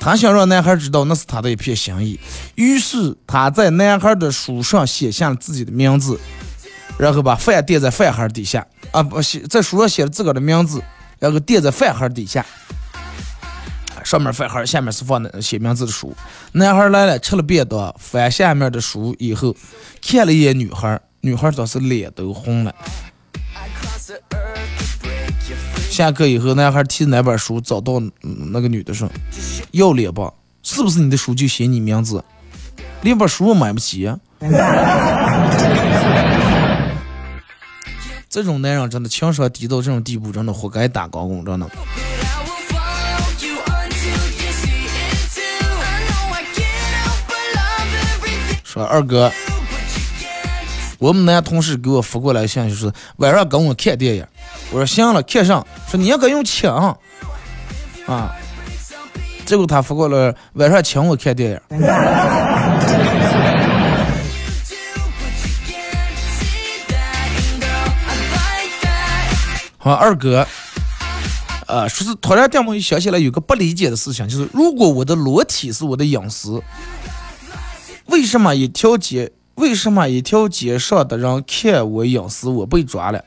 [0.00, 2.18] 他想让男孩知道那是他的一片心意，
[2.54, 6.18] 于是他在男孩的书上写下了自己的名字，
[6.98, 10.82] 然后把饭垫在饭盒底下啊，不写在书上写了自个的名字。
[11.18, 12.44] 然后垫在饭盒底下，
[14.04, 16.14] 上面饭盒，下面是放的写名字的书。
[16.52, 19.54] 男孩来了，吃了便当，翻下面的书以后，
[20.00, 22.74] 看了一眼女孩，女孩当时脸都红了。
[25.90, 28.00] 下课以后，男孩提着那本书找到
[28.52, 29.10] 那个女的说
[29.72, 30.32] ：“要脸吧？
[30.62, 32.24] 是不是你的书就写你名字？
[33.02, 34.08] 连本书我买不起？”
[38.30, 41.66] 这种男人真的情商低到这种地步，真的活该打高工，真的。
[48.62, 49.32] 说二哥，
[50.98, 54.26] 我们男同事给我发过来信息，是晚上跟我看电影。
[54.70, 55.66] 我说行了，看上。
[55.88, 56.94] 说你应该用抢
[58.06, 58.30] 啊。
[59.46, 61.60] 结果他发过来晚上请我看电影。
[69.80, 70.44] 好，二哥，
[71.68, 76.60] 呃，说是突然电我想起来有个不理解的事情，就是如果我的裸体是我的隐私，
[78.06, 83.24] 为什么一条街为什么一条街上的人看我隐私我被抓了？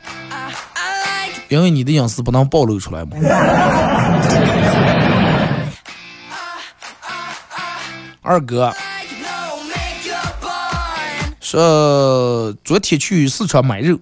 [1.48, 3.12] 因为你的隐私不能暴露出来嘛。
[8.22, 8.74] 二哥
[11.40, 13.98] 说昨天去市场买肉，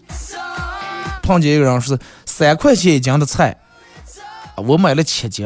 [1.24, 1.98] 碰见一个人说
[2.40, 3.58] 三块钱一斤的菜，
[4.56, 5.46] 我买了七斤，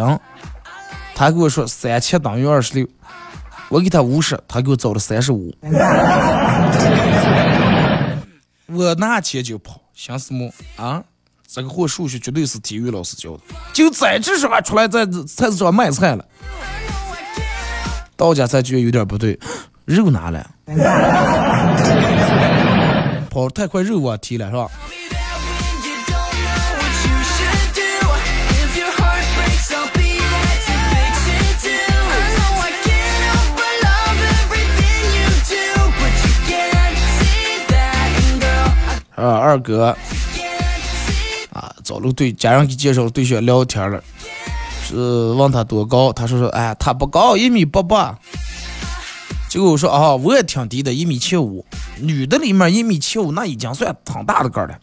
[1.15, 2.87] 他给我说三七等于二十六，
[3.69, 5.51] 我给他五十，他给我找了三十五，
[8.67, 11.03] 我拿钱就跑，想什么啊？
[11.47, 13.39] 这个货数学绝对是体育老师教的，
[13.73, 16.23] 就在这时候出来在菜市场卖菜了。
[18.15, 19.39] 到家才觉得有点不对，
[19.85, 20.47] 肉拿了，
[23.31, 24.69] 跑太快肉忘提了是吧？
[39.53, 39.95] 二哥，
[41.51, 44.03] 啊，找了对家人给介绍对象聊天了。
[44.83, 44.95] 是
[45.33, 48.17] 问他多高，他说说，哎，他不高，一米八八。
[49.47, 51.63] 结果我说啊，我也挺低的，一米七五。
[51.99, 54.75] 女的里面一米七五，那已经算挺大的个了。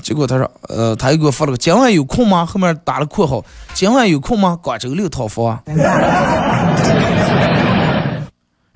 [0.00, 2.46] 结果他说，呃，他又给我发了个今晚有空吗？
[2.46, 3.44] 后面打了括号，
[3.74, 4.56] 今晚有空吗？
[4.62, 5.60] 广州六套房。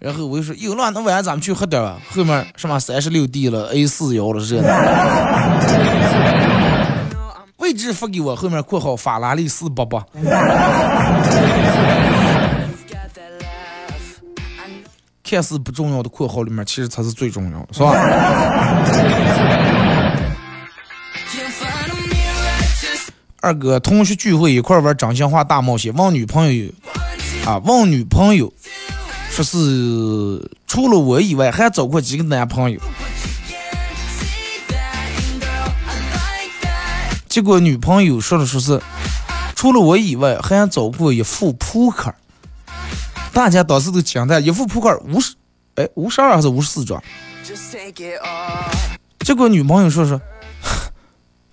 [0.03, 1.97] 然后我就说有了，那晚上咱们去喝点吧。
[2.11, 4.57] 后面什么三十六 D 了，A 四幺了，这。
[7.59, 10.05] 位置发给我，后面括号法拉利四八八。
[15.23, 17.93] 看似不重要的括号里面，其实才是最重要的，是吧？
[23.41, 26.69] 二哥，同学聚会一块玩真心话大冒险，问女朋友
[27.47, 28.53] 啊，问女朋友
[29.33, 32.79] 说是除了我以外还找过几个男朋友。
[37.31, 38.79] 结果女朋友说的说是，
[39.57, 42.15] 除了我以外，还找过一副扑克。
[43.33, 45.35] 大家当时都惊呆，一副扑克五十，
[45.77, 47.03] 哎，五十二还是五十四张？
[49.21, 50.21] 结果女朋友说说，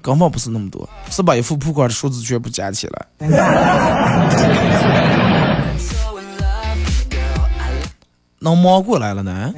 [0.02, 3.06] 根本不是那么多，是把一副扑克的数字全部加起来。
[8.40, 9.54] 能忙过来了呢？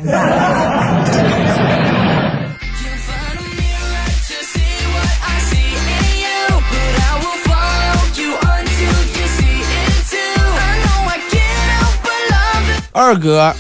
[12.94, 13.54] 二哥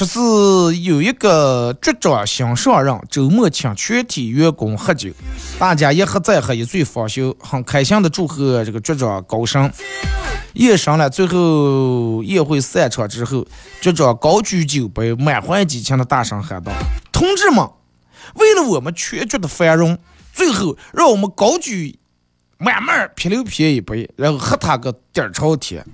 [0.00, 5.10] 说是有一个局长新上任，周末请全体员工喝酒，
[5.58, 9.70] 大家一喝再喝，一醉方休，很开心的祝贺这个局长高升。
[10.54, 13.46] 夜深了，最后宴会散场之后，
[13.82, 16.72] 局长高举酒杯，满怀激情的大声喊道
[17.12, 17.68] ：“同志们，
[18.36, 19.98] 为了我们全局的繁荣，
[20.32, 21.98] 最后让我们高举
[22.56, 25.84] 满满啤酒啤一杯，然后喝他个底儿朝天。”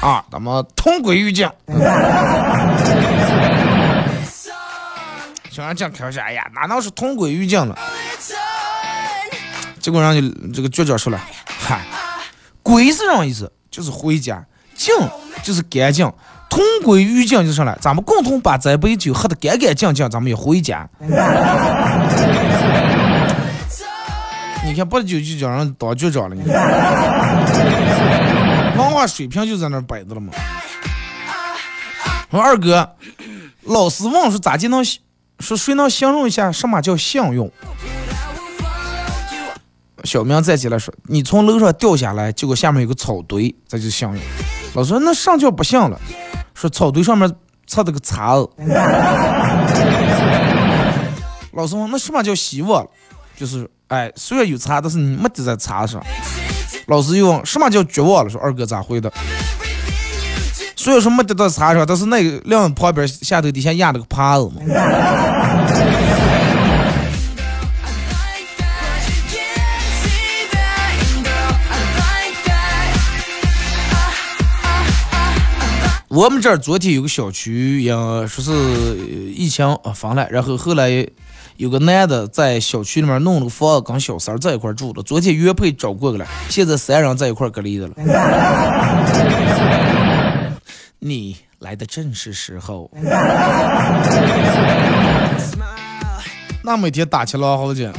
[0.00, 1.48] 啊，咱们同归于尽。
[5.50, 7.76] 小杨讲开玩笑，哎呀，哪能是同归于尽了？
[9.80, 11.80] 结果让你这个局长说了，嗨，
[12.62, 13.50] 归是什么意思？
[13.70, 14.94] 就是回家，尽
[15.42, 16.10] 就是干净，
[16.48, 17.76] 同归于尽就是了。
[17.80, 20.88] 咱们共同把这杯酒喝得干干净净，咱们也回家。
[24.64, 26.42] 你看，不久就叫人当局长了，你。
[26.42, 26.54] 文
[29.00, 30.30] 化水平就在那摆着了嘛。
[32.30, 32.96] 说二哥，
[33.62, 34.84] 老师问说咋就能
[35.38, 37.50] 说谁能形容一下什么叫幸运？
[40.04, 44.20] 小明站起来说：“你从楼上掉下来，结果下面有个草堆，这就幸运。”
[44.74, 45.98] 老师说：“那上叫不幸了。”
[46.54, 47.34] 说草堆上面
[47.66, 48.48] 插着个叉子。
[51.52, 52.86] 老师问：“那什么叫希望？”
[53.34, 56.02] 就是哎，虽然有叉，但是你没得在叉上。
[56.90, 58.28] 老师又问什么叫绝望了？
[58.28, 59.12] 说二哥咋会的？
[60.74, 64.60] 虽然说没得到茶上，但是那个两旁边下头底下压了个耙子嘛。
[76.08, 77.92] 我们这儿昨天有个小区，也
[78.26, 78.50] 说是
[79.32, 81.06] 疫情啊封了，然后后来。
[81.60, 85.02] 有个男的在小区里面弄了个房，跟小三在一块住了。
[85.02, 87.92] 昨天原配找过去了，现在三人在一块隔离的了。
[90.98, 92.90] 你来的正是时候。
[96.64, 97.92] 那每天打起来好久。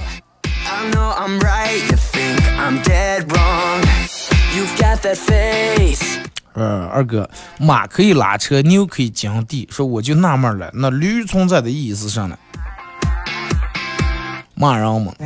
[6.54, 12.36] 呃，二哥，马可以拉车，牛可以耕地，说我就纳闷了，那驴存在的意义是啥呢？
[14.62, 15.12] 骂人嘛，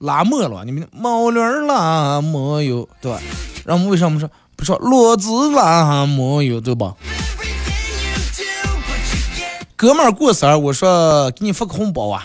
[0.00, 3.18] 拉磨了，你们毛驴儿拉磨有对吧？
[3.64, 6.92] 然后为什么说不说骡子拉磨有对吧？
[9.76, 12.22] 哥们儿过生日，我说给你发个红包啊！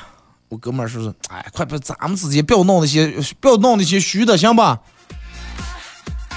[0.49, 4.77] 我哥们儿说是，哎，快不，咱们之间不要弄那些，不要弄那些虚的，行吧？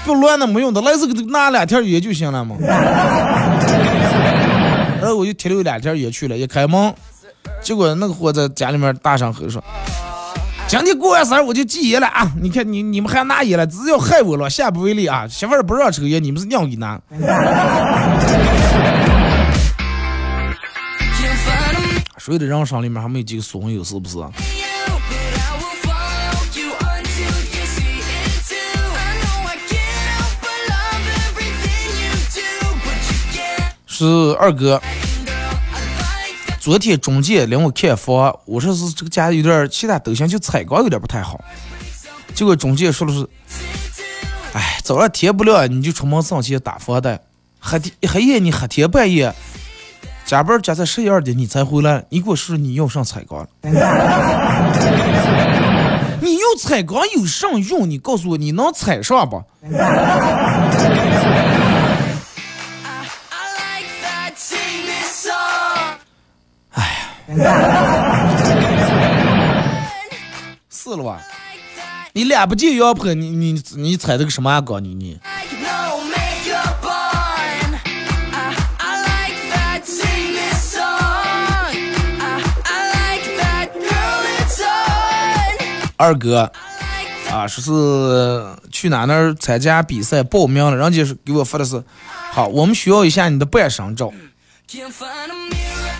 [0.05, 2.55] 不要乱的没用的，来这个拿两条烟就行了嘛。
[5.01, 6.93] 然后我就提溜两条烟去了，一开门，
[7.61, 9.63] 结果那个货在家里面大声吼说
[10.67, 12.31] ：“今天过完生日我就戒烟了啊！
[12.41, 15.27] 你看你你们还拿烟了，只要害我了，下不为例啊！
[15.27, 16.99] 媳妇儿不让抽烟，你们是娘给拿。
[22.17, 24.17] ”谁的人生里面还没有几个损友，是不是？
[33.89, 34.05] 是
[34.39, 34.79] 二哥，
[36.67, 41.39] 昨天中介领我看房，我说是这个家有点其他都行，就采光有点不太好。
[42.33, 43.25] 结果中介说的是，
[44.51, 47.21] 哎，早上天不亮你就出门上去打房贷，
[47.57, 49.33] 黑天黑夜你黑天半夜
[50.25, 53.47] 加班加到十一二点你才回来，你给我说你要上采光了？
[56.19, 57.89] 你要采光有啥用？
[57.89, 59.41] 你告诉我你能采上不？
[70.69, 71.21] 是了吧？
[72.13, 74.79] 你脸不见羊婆，你你你踩这个什么高？
[74.79, 75.19] 你你
[85.97, 86.51] 二哥
[87.31, 91.83] 啊，说是去哪那儿参加比赛报名了，人家是给我发的是，
[92.31, 94.13] 好，我们需要一下你的半身照。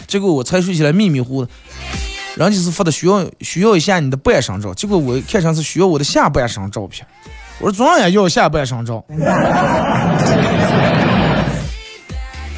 [0.07, 1.51] 结果我才睡起来迷迷糊的，
[2.35, 7.05] 人家是发的需要需要一下你的半身照，结果我看上是需要我的下半身照片。
[7.59, 9.03] 我说总也要下半身照。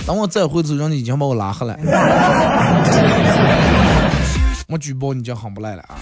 [0.05, 1.77] 等我再回头，人家已经把我拉黑了。
[4.67, 5.97] 我举报你就很不赖了啊！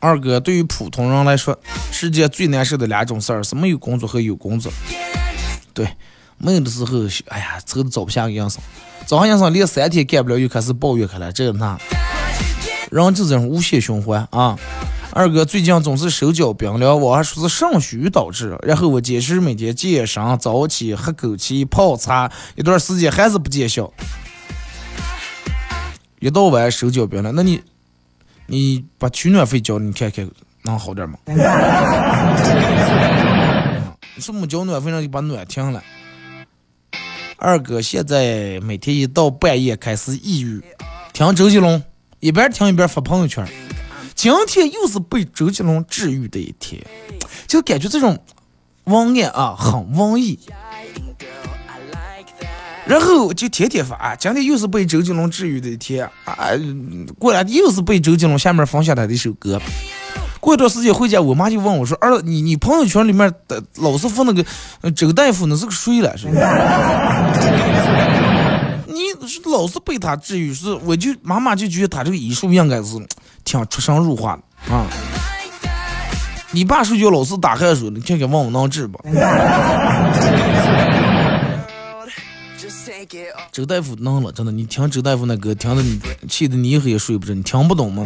[0.00, 1.58] 二哥，对于普通人来说，
[1.90, 4.72] 世界最难受的两种事儿是没有工作和有工作。
[5.72, 5.86] 对。
[6.42, 8.62] 没有的时候，哎呀，愁的找不下个营生，
[9.06, 11.78] 找上营生连三天干不了，又开始抱怨开了，这那，
[12.90, 14.58] 人就这种无限循环啊。
[15.12, 23.92] 二哥最近总是手脚冰凉，我还说是肾虚导致，然后我坚持每天健身、早起、喝枸杞、泡茶，一段时间还是不见效，
[26.20, 27.60] 一到晚手脚冰凉，那你，
[28.46, 30.26] 你把取暖费交，你看看
[30.62, 31.18] 能好点吗？
[34.14, 35.82] 你是没交暖费，让你把暖停了。
[37.40, 40.62] 二哥现在每天一到半夜开始抑郁，
[41.14, 41.82] 听周杰伦，
[42.20, 43.48] 一边听一边发朋友圈。
[44.14, 46.84] 今天又是被周杰伦治愈的一天，
[47.46, 48.18] 就感觉这种
[48.84, 50.38] 文案啊很文艺。
[52.84, 56.50] 然后就天天发，今天又是被周杰伦治愈的一天啊，
[57.18, 59.58] 过来又是被周杰伦下面放下他的一首歌。
[60.40, 64.42] 过一段时间回家，我妈就问我说：“儿子，你你朋友圈里面的老是发那个
[64.92, 66.16] 周大夫，那是个谁了？
[66.16, 66.28] 是？
[68.88, 69.00] 你
[69.50, 70.72] 老是被他治愈，是？
[70.84, 72.98] 我就妈妈就觉得他这个医术应该是
[73.44, 74.86] 挺出神入化的啊。
[76.52, 78.98] 你爸睡觉老是打鼾水，你看看问我能治不？
[83.52, 88.04] 周 大夫能了，真的，你听周大夫那歌，听的你气的你一黑也睡不着，你听不懂吗？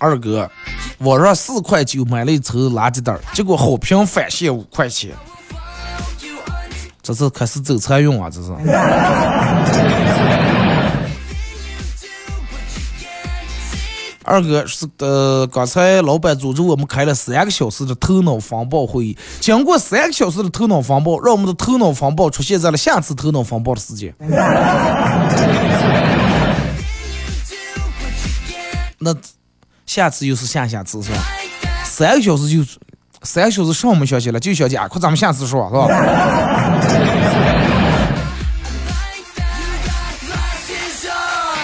[0.00, 0.50] 二哥，
[1.00, 5.10] 网上四块九买了一抽垃圾袋，结果好评返现五块钱，
[7.02, 8.30] 这是开始走财运啊！
[8.30, 8.50] 这是。
[14.24, 24.14] 二哥是呃，刚才老板组织我们开了三个小时的头脑风暴会议，经过三个小时的头脑风暴，让我们的头脑风暴出现在了下次头脑风暴的时间。
[29.02, 29.14] 那
[29.90, 31.18] 下次又是下下次是吧？
[31.84, 32.64] 三个小时就
[33.22, 34.86] 三个小时上没消息了，就消息啊！
[34.86, 35.88] 快咱们下次说，是吧？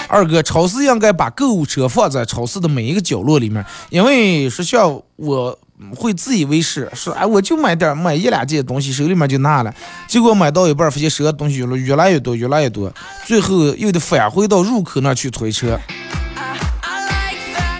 [0.09, 5.57] 二哥，超市应该把购物车放在超市的每一个角落里面，因为说像我
[5.95, 9.73] 会自以为是，说哎我就买点买一两件东西，手里面就拿了，
[10.05, 12.93] 结果买到一半发现手上东西越来越多，越来越多，
[13.25, 15.79] 最后又得返回到入口那去推车。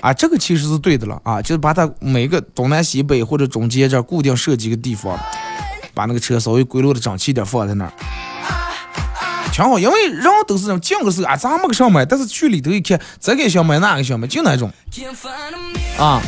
[0.08, 5.20] 啊，这个其实是对的了啊，就是把它每个东南西北或者中间这固定设几个地方，
[5.93, 7.91] 把那个车稍微归落的整齐点放在那儿，
[9.51, 9.78] 挺好。
[9.78, 14.72] 因为人都是这种进个时候啊，咱没个想买，但是去里头一看，这个想买，那个想买，就那种
[15.99, 16.22] 啊。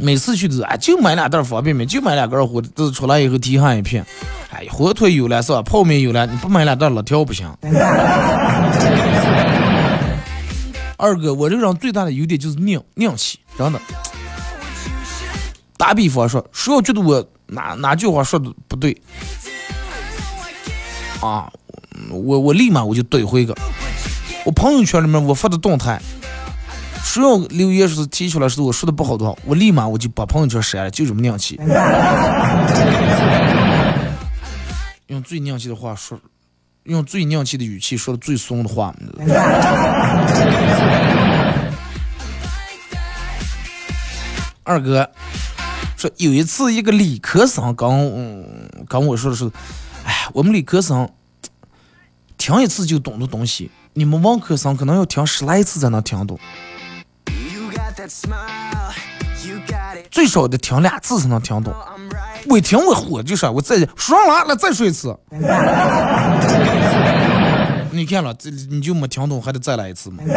[0.00, 4.02] 每次去都是哎，就买两袋方便面，就买两根火腿，都是出来以后提上一片。
[4.50, 5.60] 哎呀，火腿有了是吧？
[5.60, 7.46] 泡面有了，你不买两袋辣条不行。
[10.98, 13.80] 二哥，我这个人最大的优点就是硬硬气，真的。
[15.76, 18.96] 打比方说，谁要觉得我哪哪句话说的不对，
[21.20, 21.52] 啊，
[22.10, 23.54] 我我立马我就怼回个。
[24.46, 26.00] 我朋友圈里面我发的动态，
[27.04, 31.60] 谁要留言说是提出来是我说的不好的话，我立马我就把朋友圈删了，就这么硬气。
[35.08, 36.18] 用最硬气的话说。
[36.86, 38.94] 用最硬气的语气说的最怂的话。
[44.64, 45.08] 二哥
[45.96, 49.48] 说有一次一个理科生跟跟我说的是，
[50.04, 51.08] 哎，我们理科生
[52.36, 56.36] 听一次就懂的东西，你们文科生可能要听十来次才能听懂，
[60.10, 61.72] 最少得听两次才能听懂。
[62.48, 65.16] 我听我火就说，我再说完了，再说一次。
[67.90, 70.22] 你看了，这你就没听懂，还得再来一次吗？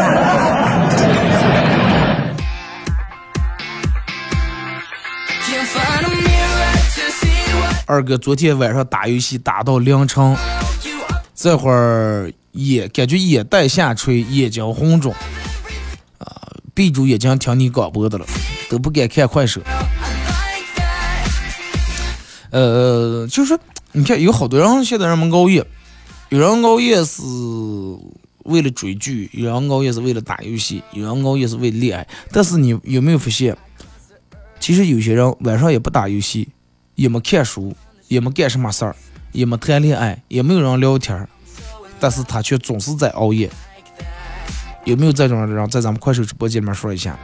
[7.86, 10.36] 二哥昨天晚上打游戏打到凌晨，
[11.34, 15.12] 这会儿眼感觉眼袋下垂，眼睛红肿，
[16.20, 16.28] 啊，
[16.76, 18.26] 闭住眼睛听你广播的了，
[18.70, 19.60] 都不敢看快手。
[22.52, 23.58] 呃，就是
[23.92, 25.66] 你看，有好多人现在人们熬夜，
[26.30, 27.22] 有人熬夜是
[28.46, 32.08] 为了追剧，有人熬夜是为了打游戏，有人熬夜是为了恋爱。
[32.32, 33.56] 但是你有没有发现，
[34.60, 36.50] 其实有些人晚上也不打游戏，
[36.96, 37.76] 也没看书，
[38.08, 38.96] 也没干什么事儿，
[39.32, 41.30] 也没谈恋爱，也没有人聊天儿，
[42.00, 43.50] 但是他却总是在熬夜。
[44.86, 47.20] 有没有这种人在咱们快手直播间里面说一下？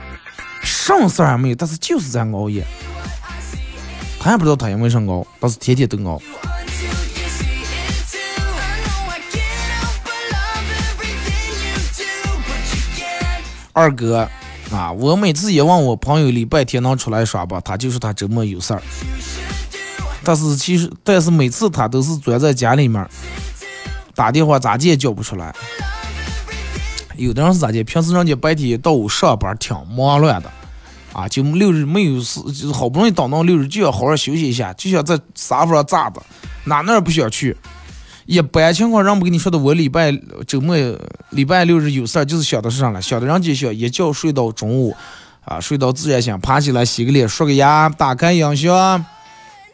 [0.62, 2.64] 什么事儿也没有，但是就是在熬夜。
[4.26, 6.20] 他也不知道他因为啥熬，但是天天都熬。
[13.72, 14.28] 二哥
[14.72, 18.82] 啊，我每次也问我朋友礼拜天能出来耍不，他就说他周末有事儿。
[20.24, 23.08] 但是其实，但是每次他都是钻在家里面
[24.16, 25.56] 打电话，咋接也叫不出来。
[27.16, 27.84] 有的人是咋的？
[27.84, 30.52] 平时人家白天到午上班挺忙乱的。
[31.16, 36.22] 啊，就六日没有事，就是好不容易等到六日，就要好好休息一下，就想在沙发上咋的，
[36.66, 37.56] 哪哪也不想去。
[38.26, 40.12] 一般情况，人不跟你说的，我礼拜
[40.46, 40.76] 周末、
[41.30, 43.02] 礼拜六日有事儿，就是想的是啥了？
[43.02, 44.94] 想的人就想一觉睡到中午，
[45.46, 49.06] 啊，睡到自然醒，爬起来洗个脸、刷个牙，打开音响，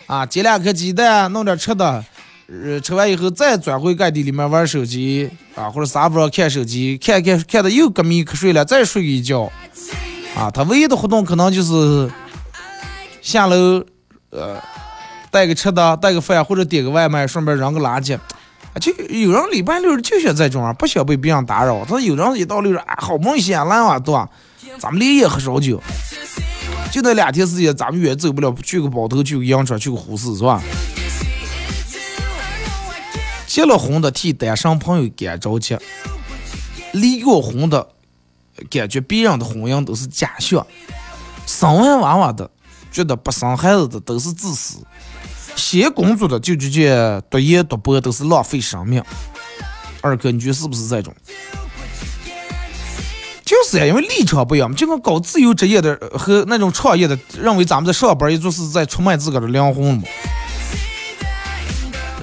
[0.06, 2.06] 啊，煎两颗鸡蛋，弄点吃的，
[2.48, 9.52] 呃，吃完以后再钻回盖地里面玩手机，啊，或者沙发上看手机，看看看的又搁迷瞌睡了，再睡一觉。
[10.42, 12.12] 啊，他唯一的活动可能就是
[13.22, 13.86] 下楼，
[14.32, 14.60] 呃，
[15.30, 18.18] 带个吃的，带个饭，或者点个外卖，顺便扔个垃圾。
[18.80, 21.86] 就有人礼拜六就想在这种，不想被别人打扰。
[21.86, 24.28] 他有人一到六日，啊，好不容易闲来嘛，对吧？
[24.80, 25.80] 咱们连夜喝烧酒，
[26.92, 30.60] 就那两天时间，咱们远走不了，去个包头，去个银川，去个呼市，是吧？
[33.46, 35.78] 结了婚的替单身朋友干着急，
[36.94, 37.88] 离过婚的。
[38.70, 40.66] 感觉别人的婚姻都是假象，
[41.46, 42.50] 生完娃娃的
[42.92, 44.80] 觉得不生孩子的都是自私，
[45.56, 49.04] 先工作的就直接读研读博都是浪费生命。
[50.02, 51.14] 二哥，你觉得是不是这种？
[53.46, 60.04] 就是呀，因为立场不一样，就跟搞自由职业的和那种创业的，认为咱们在上班也就是在出卖自个的灵魂嘛。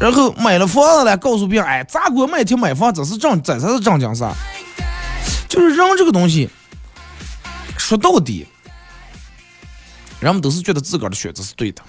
[0.01, 4.25] 然后买了房子了，告诉别人，哎，咋给我买天买房，这是正，这才是正经事。
[5.49, 6.49] 就是人这个东西，
[7.79, 8.47] 说到底，
[10.21, 11.83] 人们都是觉得自个儿的选择是对的，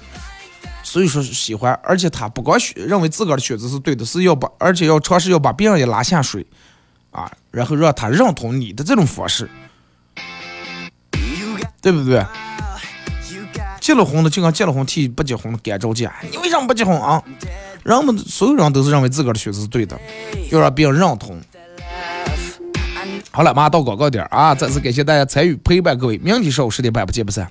[0.81, 6.45] 所以说喜欢，而且他不光选认为自个儿的选择是对的，是要把，而且要尝试要把别人也拉下水，
[7.11, 9.49] 啊，然后让他认同你的这种方式，
[11.81, 12.25] 对不对？
[13.81, 17.21] 结了婚的就跟结了婚替不结婚的干着急，你为什么不结婚啊？
[17.83, 19.99] 人们所有人都是认为自个儿的选择是对的，
[20.51, 21.41] 要让别人认同。
[23.39, 24.53] 好了，马上到广告点儿啊！
[24.53, 27.49] 再次感谢大家参与陪伴各位，明天上午十点半不见不散。